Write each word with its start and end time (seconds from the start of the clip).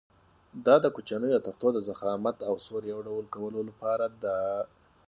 دا 0.65 0.75
د 0.83 0.85
کوچنیو 0.95 1.43
تختو 1.47 1.67
د 1.73 1.79
ضخامت 1.89 2.37
او 2.49 2.55
سور 2.65 2.81
یو 2.91 2.99
ډول 3.07 3.25
کولو 3.35 3.59
لپاره 3.69 4.05
ده. 4.23 4.37